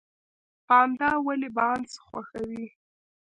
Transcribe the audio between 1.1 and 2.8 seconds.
ولې بانس خوښوي؟